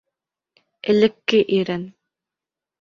[0.95, 1.87] Элекке ирең.